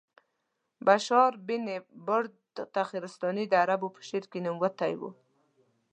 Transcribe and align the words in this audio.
بشار 0.87 1.31
بن 1.47 1.67
برد 2.07 2.33
تخارستاني 2.75 3.45
د 3.49 3.53
عربو 3.63 3.87
په 3.95 4.01
شعر 4.07 4.25
کې 4.31 4.39
نوموتی 4.45 4.93
و. 4.99 5.01